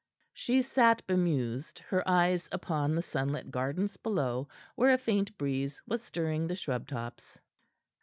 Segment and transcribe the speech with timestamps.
[0.33, 6.01] She sat bemused, her eyes upon the sunlit gardens below, where a faint breeze was
[6.01, 7.37] stirring the shrub tops.